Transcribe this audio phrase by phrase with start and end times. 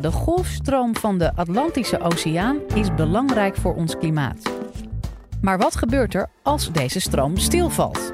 [0.00, 4.52] de golfstroom van de Atlantische Oceaan is belangrijk voor ons klimaat.
[5.40, 8.12] Maar wat gebeurt er als deze stroom stilvalt?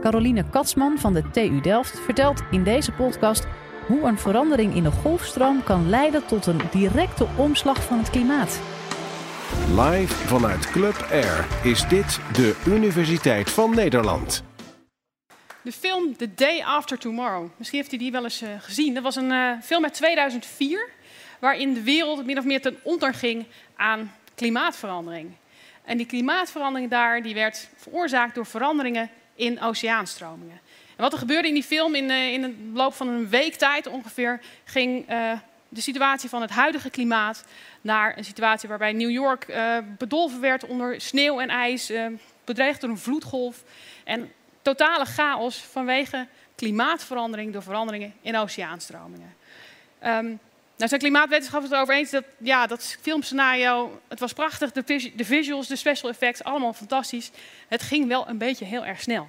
[0.00, 3.46] Caroline Katsman van de TU Delft vertelt in deze podcast
[3.86, 8.60] hoe een verandering in de golfstroom kan leiden tot een directe omslag van het klimaat.
[9.68, 14.42] Live vanuit Club Air is dit de Universiteit van Nederland.
[15.62, 17.48] De film The Day After Tomorrow.
[17.56, 18.94] Misschien heeft u die wel eens uh, gezien.
[18.94, 20.88] Dat was een uh, film uit 2004,
[21.40, 25.30] waarin de wereld min of meer ten onder ging aan klimaatverandering.
[25.84, 30.60] En die klimaatverandering daar die werd veroorzaakt door veranderingen in oceaanstromingen.
[30.96, 33.54] En wat er gebeurde in die film, in, uh, in het loop van een week
[33.54, 35.06] tijd ongeveer, ging
[35.68, 37.44] de situatie van het huidige klimaat
[37.80, 39.46] naar een situatie waarbij New York
[39.98, 41.92] bedolven werd onder sneeuw en ijs,
[42.44, 43.62] bedreigd door een vloedgolf.
[44.04, 49.34] En totale chaos vanwege klimaatverandering door veranderingen in oceaanstromingen.
[50.04, 50.40] Um,
[50.80, 55.66] nou zijn klimaatwetenschappers het erover eens dat ja, dat filmscenario, het was prachtig, de, visuals,
[55.66, 57.30] de special effects, allemaal fantastisch.
[57.68, 59.28] Het ging wel een beetje heel erg snel.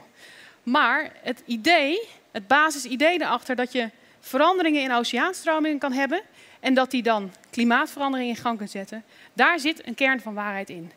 [0.64, 6.22] Maar het idee, het basisidee erachter dat je veranderingen in oceaanstromingen kan hebben
[6.60, 10.70] en dat die dan klimaatverandering in gang kunt zetten, daar zit een kern van waarheid
[10.70, 10.92] in.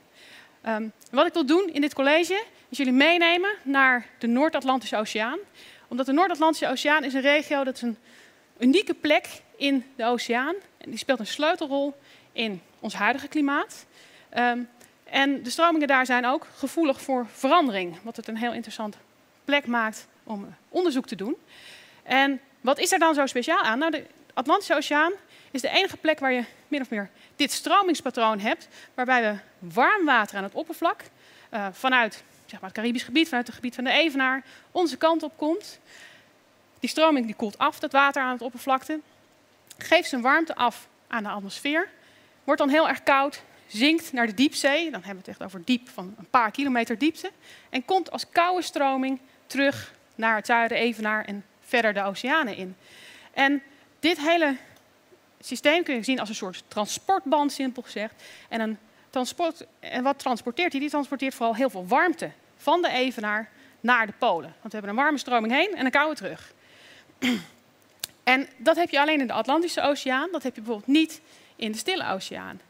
[0.66, 5.38] Um, wat ik wil doen in dit college is jullie meenemen naar de Noord-Atlantische Oceaan.
[5.88, 7.98] Omdat de Noord-Atlantische Oceaan is een regio, dat is een
[8.58, 10.54] unieke plek in de oceaan.
[10.78, 11.96] En die speelt een sleutelrol
[12.32, 13.86] in ons huidige klimaat.
[14.36, 14.68] Um,
[15.04, 18.98] en de stromingen daar zijn ook gevoelig voor verandering, wat het een heel interessante
[19.44, 21.36] plek maakt om onderzoek te doen.
[22.02, 23.78] En wat is er dan zo speciaal aan?
[23.78, 25.12] Nou, de Atlantische Oceaan
[25.50, 29.38] is de enige plek waar je min of meer dit stromingspatroon hebt, waarbij we
[29.74, 31.02] warm water aan het oppervlak
[31.50, 35.22] uh, vanuit zeg maar, het Caribisch gebied, vanuit het gebied van de Evenaar, onze kant
[35.22, 35.78] op komt.
[36.80, 39.00] Die stroming die koelt af, dat water aan het oppervlakte,
[39.78, 41.88] geeft zijn warmte af aan de atmosfeer,
[42.44, 45.64] wordt dan heel erg koud, zinkt naar de diepzee, dan hebben we het echt over
[45.64, 47.30] diep van een paar kilometer diepte,
[47.70, 52.76] en komt als koude stroming terug naar het zuiden Evenaar en verder de oceanen in.
[53.32, 53.62] En
[54.00, 54.56] dit hele
[55.40, 58.22] systeem kun je zien als een soort transportband, simpel gezegd.
[58.48, 58.78] En, een
[59.10, 60.80] transport, en wat transporteert die?
[60.80, 63.48] Die transporteert vooral heel veel warmte van de Evenaar
[63.80, 64.54] naar de polen.
[64.60, 66.52] Want we hebben een warme stroming heen en een koude terug.
[68.24, 71.20] En dat heb je alleen in de Atlantische Oceaan, dat heb je bijvoorbeeld niet
[71.56, 72.60] in de Stille Oceaan.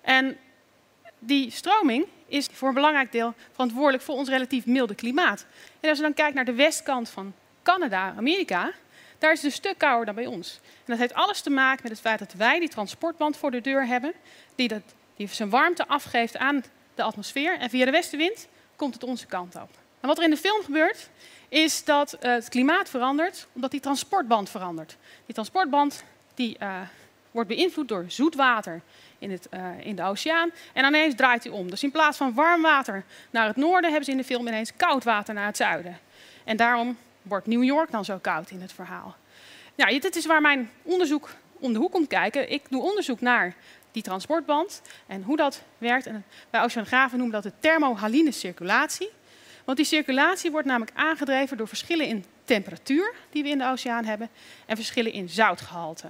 [0.00, 0.36] En
[1.18, 5.46] die stroming is voor een belangrijk deel verantwoordelijk voor ons relatief milde klimaat.
[5.80, 8.72] En als je dan kijkt naar de westkant van Canada, Amerika,
[9.18, 10.60] daar is het een stuk kouder dan bij ons.
[10.62, 13.60] En dat heeft alles te maken met het feit dat wij die transportband voor de
[13.60, 14.12] deur hebben,
[14.54, 14.82] die, dat,
[15.16, 17.58] die zijn warmte afgeeft aan de atmosfeer.
[17.58, 19.79] En via de westenwind komt het onze kant op.
[20.00, 21.08] En wat er in de film gebeurt,
[21.48, 24.96] is dat uh, het klimaat verandert, omdat die transportband verandert.
[25.26, 26.80] Die transportband die, uh,
[27.30, 28.80] wordt beïnvloed door zoet water
[29.18, 30.50] in, het, uh, in de oceaan.
[30.72, 31.70] En ineens draait hij om.
[31.70, 34.76] Dus in plaats van warm water naar het noorden, hebben ze in de film ineens
[34.76, 35.98] koud water naar het zuiden.
[36.44, 39.16] En daarom wordt New York dan zo koud in het verhaal?
[39.74, 42.50] Nou, dit is waar mijn onderzoek om de hoek komt kijken.
[42.50, 43.54] Ik doe onderzoek naar
[43.92, 46.06] die transportband en hoe dat werkt.
[46.06, 49.10] En bij oceanografen noemen dat de thermohaline circulatie.
[49.64, 54.04] Want die circulatie wordt namelijk aangedreven door verschillen in temperatuur die we in de oceaan
[54.04, 54.28] hebben
[54.66, 56.08] en verschillen in zoutgehalte.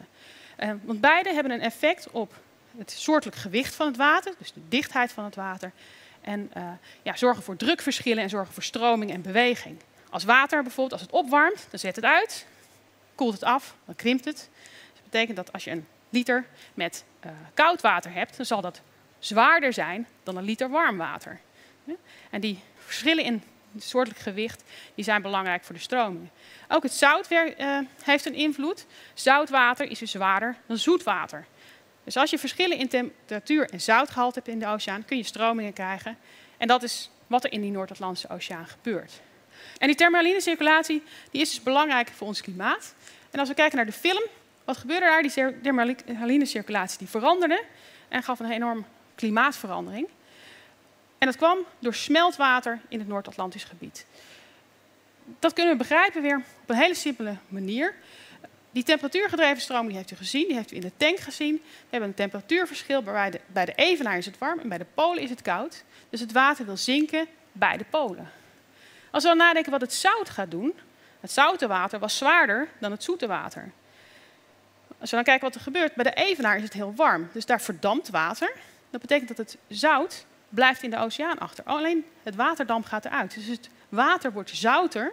[0.59, 2.35] Uh, want beide hebben een effect op
[2.79, 5.73] het soortelijk gewicht van het water, dus de dichtheid van het water.
[6.21, 6.63] En uh,
[7.03, 9.79] ja, zorgen voor drukverschillen en zorgen voor stroming en beweging.
[10.11, 12.47] Als water bijvoorbeeld, als het opwarmt, dan zet het uit,
[13.15, 14.37] koelt het af, dan krimpt het.
[14.37, 18.61] Dus dat betekent dat als je een liter met uh, koud water hebt, dan zal
[18.61, 18.81] dat
[19.19, 21.41] zwaarder zijn dan een liter warm water.
[22.31, 23.43] En die verschillen in
[23.79, 24.63] soortelijk gewicht
[24.95, 26.31] die zijn belangrijk voor de stromingen.
[26.69, 28.87] Ook het zout uh, heeft een invloed.
[29.15, 31.47] Zoutwater is dus zwaarder dan zoetwater.
[32.05, 35.73] Dus als je verschillen in temperatuur en zoutgehalte hebt in de oceaan, kun je stromingen
[35.73, 36.19] krijgen.
[36.57, 39.21] En dat is wat er in die Noord-Atlantische Oceaan gebeurt.
[39.79, 42.95] En die thermaline circulatie die is dus belangrijk voor ons klimaat.
[43.31, 44.23] En als we kijken naar de film,
[44.65, 45.23] wat gebeurde daar?
[45.23, 47.65] Die thermaline circulatie die veranderde
[48.09, 48.85] en gaf een enorm
[49.15, 50.09] klimaatverandering.
[51.21, 54.07] En dat kwam door smeltwater in het Noord-Atlantisch gebied.
[55.39, 57.95] Dat kunnen we begrijpen weer op een hele simpele manier.
[58.71, 61.55] Die temperatuurgedreven stroom die heeft u gezien, die heeft u in de tank gezien.
[61.65, 64.87] We hebben een temperatuurverschil, bij de, bij de evenaar is het warm en bij de
[64.95, 65.85] polen is het koud.
[66.11, 68.31] Dus het water wil zinken bij de polen.
[69.11, 70.75] Als we dan nadenken wat het zout gaat doen,
[71.21, 73.71] het zoute water was zwaarder dan het zoete water.
[74.99, 77.47] Als we dan kijken wat er gebeurt, bij de evenaar is het heel warm, dus
[77.47, 78.53] daar verdampt water.
[78.91, 81.65] Dat betekent dat het zout blijft in de oceaan achter.
[81.65, 83.35] Alleen het waterdamp gaat eruit.
[83.35, 85.13] Dus het water wordt zouter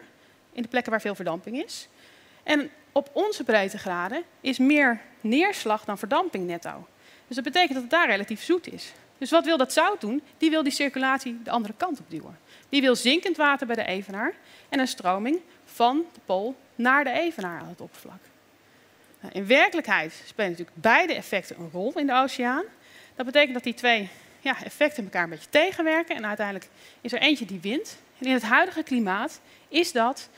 [0.52, 1.88] in de plekken waar veel verdamping is.
[2.44, 6.88] En op onze breedtegraden is meer neerslag dan verdamping netto.
[7.28, 8.94] Dus dat betekent dat het daar relatief zoet is.
[9.18, 10.22] Dus wat wil dat zout doen?
[10.38, 12.40] Die wil die circulatie de andere kant op duwen.
[12.70, 14.34] Die wil zinkend water bij de evenaar
[14.70, 18.20] en een stroming van de pool naar de evenaar aan het oppervlak.
[19.20, 22.64] Nou, in werkelijkheid spelen natuurlijk beide effecten een rol in de oceaan.
[23.16, 26.70] Dat betekent dat die twee ja, effecten elkaar een beetje tegenwerken en uiteindelijk
[27.02, 27.98] is er eentje die wint.
[28.20, 30.30] En in het huidige klimaat is dat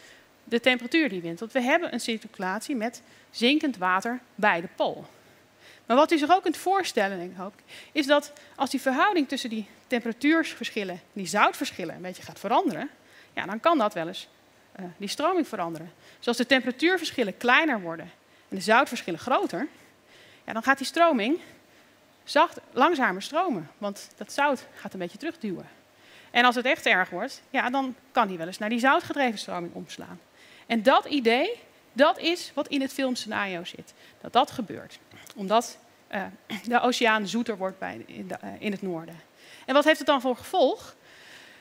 [0.43, 1.39] de temperatuur die wint.
[1.39, 3.01] Want we hebben een circulatie met
[3.31, 5.05] zinkend water bij de pool.
[5.85, 9.49] Maar wat u zich ook kunt voorstellen, hoop ik, is dat als die verhouding tussen
[9.49, 12.89] die temperatuurverschillen, die zoutverschillen, een beetje gaat veranderen,
[13.33, 14.27] ja, dan kan dat wel eens
[14.79, 15.91] uh, die stroming veranderen.
[16.17, 18.11] Dus als de temperatuurverschillen kleiner worden
[18.49, 19.67] en de zoutverschillen groter,
[20.45, 21.39] ja, dan gaat die stroming
[22.29, 25.69] zacht, langzamer stromen, want dat zout gaat een beetje terugduwen.
[26.31, 29.39] En als het echt erg wordt, ja, dan kan die wel eens naar die zoutgedreven
[29.39, 30.19] stroming omslaan.
[30.65, 31.59] En dat idee,
[31.93, 33.93] dat is wat in het filmscenario zit.
[34.21, 34.99] Dat dat gebeurt.
[35.35, 35.77] Omdat
[36.11, 36.23] uh,
[36.63, 39.19] de oceaan zoeter wordt bij, in, de, uh, in, het noorden.
[39.65, 40.95] En wat heeft het dan voor gevolg?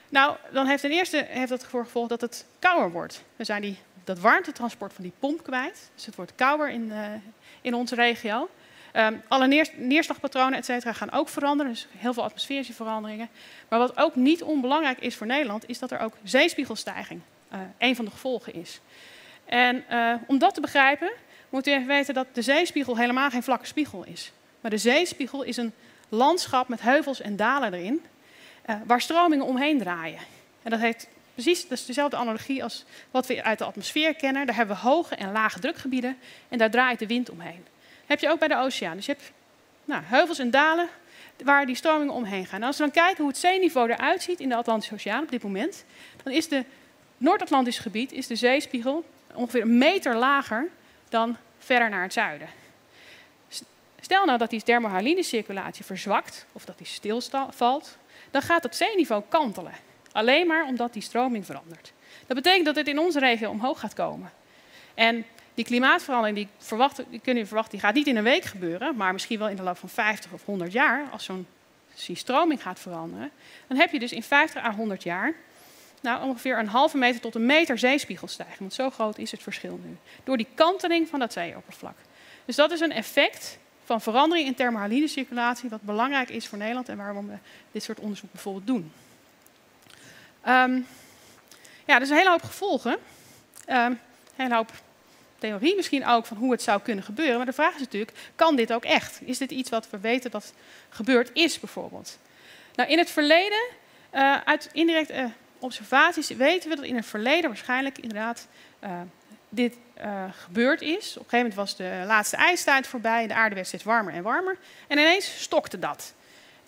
[0.09, 3.23] Nou, dan heeft ten eerste heeft dat voor gevolg dat het kouder wordt.
[3.37, 5.91] We zijn die, dat warmtetransport van die pomp kwijt.
[5.95, 7.07] Dus het wordt kouder in, uh,
[7.61, 8.49] in onze regio.
[8.99, 11.73] Um, alle neer, neerslagpatronen et cetera, gaan ook veranderen.
[11.73, 13.29] Dus heel veel atmosferische veranderingen.
[13.69, 17.21] Maar wat ook niet onbelangrijk is voor Nederland, is dat er ook zeespiegelstijging
[17.53, 18.81] uh, een van de gevolgen is.
[19.45, 21.11] En uh, om dat te begrijpen,
[21.49, 24.33] moet u even weten dat de zeespiegel helemaal geen vlakke spiegel is.
[24.61, 25.73] Maar de zeespiegel is een
[26.09, 28.03] landschap met heuvels en dalen erin,
[28.67, 30.21] uh, waar stromingen omheen draaien.
[30.63, 34.47] En dat heeft precies dat is dezelfde analogie als wat we uit de atmosfeer kennen.
[34.47, 36.19] Daar hebben we hoge en lage drukgebieden
[36.49, 37.67] en daar draait de wind omheen.
[38.09, 38.97] Dat heb je ook bij de oceaan.
[38.97, 39.33] Dus je hebt
[39.85, 40.89] nou, heuvels en dalen
[41.45, 42.61] waar die stromingen omheen gaan.
[42.61, 45.31] En als we dan kijken hoe het zeeniveau eruit ziet in de Atlantische Oceaan op
[45.31, 45.85] dit moment,
[46.23, 46.65] dan is de
[47.17, 50.69] Noord-Atlantisch gebied is de zeespiegel ongeveer een meter lager
[51.09, 52.49] dan verder naar het zuiden.
[54.01, 57.97] Stel nou dat die thermohaline circulatie verzwakt of dat die stilvalt,
[58.31, 59.73] dan gaat het zeeniveau kantelen.
[60.13, 61.93] Alleen maar omdat die stroming verandert.
[62.27, 64.33] Dat betekent dat het in onze regio omhoog gaat komen.
[64.95, 65.25] En
[65.59, 68.97] die klimaatverandering die, verwacht, die kunnen we verwachten, die gaat niet in een week gebeuren,
[68.97, 71.47] maar misschien wel in de loop van 50 of 100 jaar, als zo'n
[71.95, 73.31] stroming gaat veranderen.
[73.67, 75.35] Dan heb je dus in 50 à 100 jaar
[76.01, 78.59] nou, ongeveer een halve meter tot een meter zeespiegelstijging.
[78.59, 79.97] Want zo groot is het verschil nu.
[80.25, 81.97] Door die kanteling van dat zeeoppervlak.
[82.45, 86.89] Dus dat is een effect van verandering in thermohaline circulatie, wat belangrijk is voor Nederland
[86.89, 87.37] en waarom we
[87.73, 88.93] dit soort onderzoek bijvoorbeeld doen.
[90.49, 90.87] Um,
[91.85, 92.97] ja, is een hele hoop gevolgen.
[93.67, 93.99] Een
[94.37, 94.71] hele hoop
[95.39, 97.37] theorie misschien ook van hoe het zou kunnen gebeuren.
[97.37, 99.21] Maar de vraag is natuurlijk, kan dit ook echt?
[99.25, 100.53] Is dit iets wat we weten dat
[100.89, 102.19] gebeurd is bijvoorbeeld?
[102.75, 103.63] Nou, in het verleden,
[104.15, 105.25] uh, uit indirect uh,
[105.59, 108.49] observaties weten we dat in het verleden waarschijnlijk inderdaad
[108.85, 109.01] uh,
[109.49, 109.77] dit
[110.31, 111.17] gebeurd is.
[111.17, 114.23] Op een gegeven moment was de laatste ijstijd voorbij, de aarde werd steeds warmer en
[114.23, 114.59] warmer.
[114.87, 116.15] En ineens stokte dat.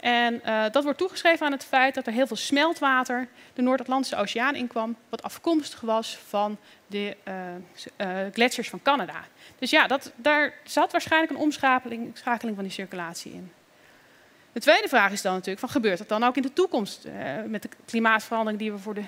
[0.00, 4.16] En uh, dat wordt toegeschreven aan het feit dat er heel veel smeltwater de Noord-Atlantische
[4.16, 7.16] Oceaan inkwam, wat afkomstig was van de
[8.32, 9.24] gletsjers van Canada.
[9.58, 13.52] Dus ja, dat, daar zat waarschijnlijk een omschakeling van die circulatie in.
[14.52, 17.12] De tweede vraag is dan natuurlijk, van, gebeurt dat dan ook in de toekomst uh,
[17.46, 19.04] met de klimaatverandering die we voor de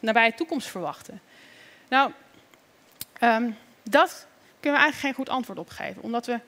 [0.00, 1.20] nabije toekomst verwachten?
[1.88, 2.12] Nou,
[3.20, 4.26] um, dat
[4.60, 6.40] kunnen we eigenlijk geen goed antwoord op geven, omdat we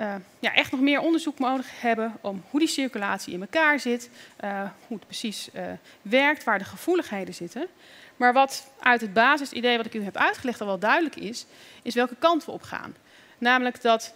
[0.00, 4.10] uh, ja, echt nog meer onderzoek nodig hebben om hoe die circulatie in elkaar zit,
[4.44, 5.50] uh, hoe het precies
[6.02, 7.66] werkt, waar de gevoeligheden zitten.
[8.16, 11.46] Maar wat uit het basisidee wat ik u heb uitgelegd al wel duidelijk is,
[11.82, 12.94] is welke kant we op gaan.
[13.38, 14.14] Namelijk dat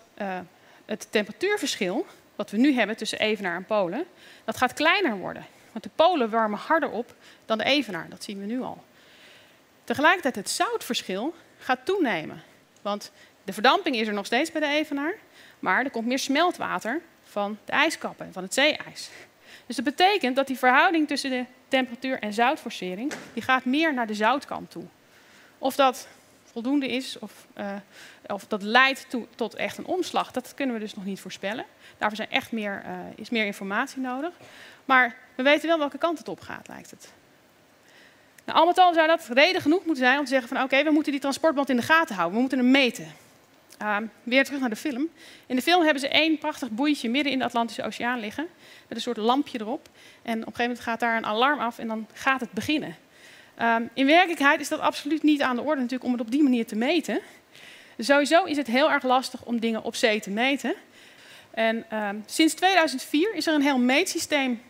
[0.85, 4.05] het temperatuurverschil wat we nu hebben tussen Evenaar en Polen,
[4.45, 5.47] dat gaat kleiner worden.
[5.73, 7.15] Want de Polen warmen harder op
[7.47, 8.85] dan de Evenaar, dat zien we nu al.
[9.85, 12.43] Tegelijkertijd het zoutverschil gaat toenemen.
[12.83, 13.13] Want
[13.45, 15.15] de verdamping is er nog steeds bij de Evenaar,
[15.63, 19.11] maar er komt meer smeltwater van de ijskappen, van het zeeijs.
[19.67, 24.07] Dus dat betekent dat die verhouding tussen de temperatuur en zoutforcering, die gaat meer naar
[24.07, 24.85] de zoutkant toe.
[25.59, 26.09] Of dat
[26.45, 27.73] voldoende is of, uh,
[28.27, 31.65] of dat leidt toe, tot echt een omslag, dat kunnen we dus nog niet voorspellen.
[31.99, 34.33] Daarvoor zijn echt meer, uh, is meer informatie nodig.
[34.85, 37.13] Maar we weten wel welke kant het op gaat, lijkt het.
[38.45, 40.83] Nou, al met al zou dat reden genoeg moeten zijn om te zeggen van oké,
[40.83, 42.35] we moeten die transportband in de gaten houden.
[42.35, 43.13] We moeten hem meten.
[43.83, 45.09] Uh, weer terug naar de film.
[45.47, 48.47] In de film hebben ze één prachtig boeitje midden in de Atlantische Oceaan liggen.
[48.89, 49.89] Met een soort lampje erop.
[50.23, 52.97] En op een gegeven moment gaat daar een alarm af en dan gaat het beginnen.
[53.63, 56.43] Um, in werkelijkheid is dat absoluut niet aan de orde natuurlijk om het op die
[56.43, 57.21] manier te meten.
[57.99, 60.75] Sowieso is het heel erg lastig om dingen op zee te meten.
[61.51, 64.61] En um, sinds 2004 is er een heel meetsysteem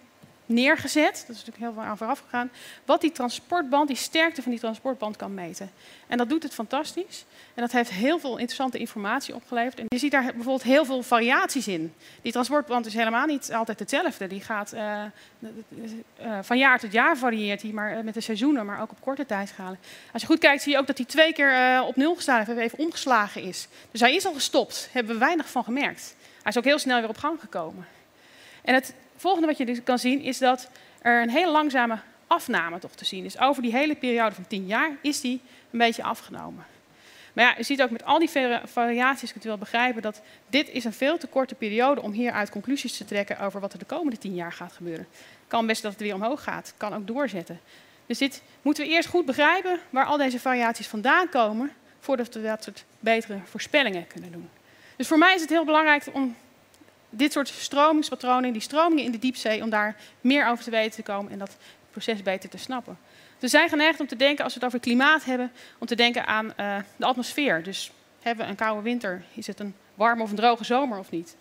[0.52, 1.12] neergezet.
[1.12, 2.50] Dat is natuurlijk heel veel aan vooraf gegaan.
[2.84, 5.70] Wat die transportband, die sterkte van die transportband kan meten.
[6.06, 7.24] En dat doet het fantastisch.
[7.54, 9.78] En dat heeft heel veel interessante informatie opgeleverd.
[9.78, 11.94] En je ziet daar bijvoorbeeld heel veel variaties in.
[12.22, 14.26] Die transportband is helemaal niet altijd hetzelfde.
[14.26, 15.02] Die gaat uh,
[15.38, 19.26] uh, van jaar tot jaar varieert die, maar met de seizoenen, maar ook op korte
[19.26, 19.78] tijdschalen.
[20.12, 22.58] Als je goed kijkt, zie je ook dat hij twee keer op nul gestaan heeft,
[22.58, 23.68] even omgeslagen is.
[23.90, 24.88] Dus hij is al gestopt.
[24.92, 26.14] Hebben we weinig van gemerkt.
[26.42, 27.86] Hij is ook heel snel weer op gang gekomen.
[28.62, 30.68] En het volgende wat je dus kan zien is dat
[31.02, 33.38] er een hele langzame afname toch te zien is.
[33.38, 36.66] Over die hele periode van 10 jaar is die een beetje afgenomen.
[37.32, 38.30] Maar ja, je ziet ook met al die
[38.64, 42.50] variaties, ik het wel begrijpen, dat dit is een veel te korte periode om hieruit
[42.50, 45.06] conclusies te trekken over wat er de komende 10 jaar gaat gebeuren.
[45.46, 47.60] Kan best dat het weer omhoog gaat, kan ook doorzetten.
[48.06, 52.42] Dus dit moeten we eerst goed begrijpen waar al deze variaties vandaan komen, voordat we
[52.42, 54.48] dat soort betere voorspellingen kunnen doen.
[54.96, 56.36] Dus voor mij is het heel belangrijk om
[57.14, 61.12] dit soort stromingspatronen, die stromingen in de diepzee, om daar meer over te weten te
[61.12, 61.56] komen en dat
[61.90, 62.98] proces beter te snappen.
[63.38, 66.26] We zijn geneigd om te denken, als we het over klimaat hebben, om te denken
[66.26, 67.62] aan uh, de atmosfeer.
[67.62, 69.22] Dus hebben we een koude winter?
[69.34, 71.36] Is het een warme of een droge zomer of niet?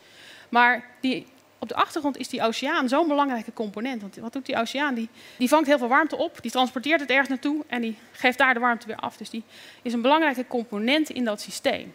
[0.50, 1.28] Maar die,
[1.60, 4.02] op de achtergrond is die oceaan zo'n belangrijke component.
[4.02, 4.94] Want wat doet die oceaan?
[4.94, 8.38] Die, die vangt heel veel warmte op, die transporteert het ergens naartoe en die geeft
[8.38, 9.18] daar de warmte weer af.
[9.18, 9.44] Dus die
[9.82, 11.94] is een belangrijke component in dat systeem.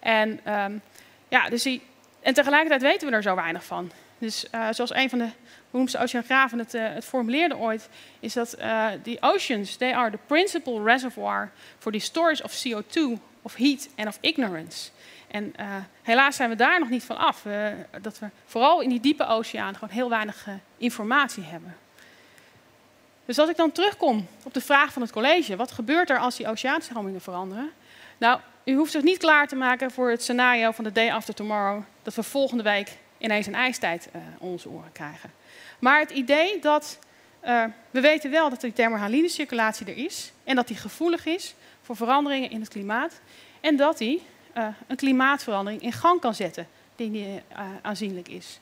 [0.00, 0.82] En, um,
[1.28, 1.82] ja, dus die,
[2.26, 3.90] en tegelijkertijd weten we er zo weinig van.
[4.18, 5.28] Dus uh, zoals een van de
[5.70, 7.88] beroemdste oceanografen het, uh, het formuleerde ooit,
[8.20, 13.20] is dat uh, the oceans, they are the principal reservoir for the storage of CO2,
[13.42, 14.90] of heat and of ignorance.
[15.30, 15.54] En
[16.02, 17.42] helaas zijn we daar nog niet van af.
[18.00, 21.76] dat we vooral in die diepe oceaan gewoon heel weinig informatie hebben.
[23.24, 26.36] Dus als ik dan terugkom op de vraag van het college, wat gebeurt er als
[26.36, 27.70] die oceaanstromingen veranderen?
[28.18, 31.34] Nou, u hoeft zich niet klaar te maken voor het scenario van de day after
[31.34, 35.32] tomorrow, dat we volgende week ineens een ijstijd uh, onze oren krijgen.
[35.78, 36.98] Maar het idee dat
[37.44, 41.54] uh, we weten wel dat die thermohaline circulatie er is en dat die gevoelig is
[41.82, 43.20] voor veranderingen in het klimaat
[43.60, 44.22] en dat die
[44.56, 47.42] uh, een klimaatverandering in gang kan zetten die
[47.82, 48.60] aanzienlijk is.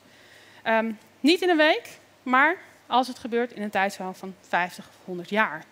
[0.67, 2.57] Um, niet in een week, maar
[2.87, 5.63] als het gebeurt in een tijdsverhaal van 50 of 100 jaar.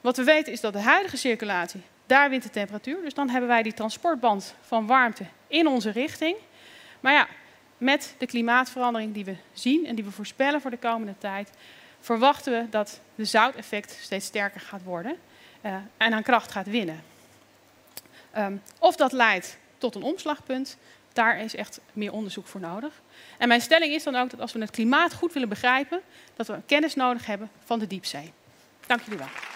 [0.00, 3.02] Wat we weten is dat de huidige circulatie, daar wint de temperatuur.
[3.02, 6.36] Dus dan hebben wij die transportband van warmte in onze richting.
[7.00, 7.26] Maar ja,
[7.78, 11.50] met de klimaatverandering die we zien en die we voorspellen voor de komende tijd,
[12.00, 15.16] verwachten we dat de zouteffect steeds sterker gaat worden
[15.62, 17.02] uh, en aan kracht gaat winnen.
[18.36, 20.76] Um, of dat leidt tot een omslagpunt,
[21.12, 23.00] daar is echt meer onderzoek voor nodig.
[23.38, 26.00] En mijn stelling is dan ook dat als we het klimaat goed willen begrijpen,
[26.36, 28.32] dat we kennis nodig hebben van de diepzee.
[28.86, 29.55] Dank jullie wel.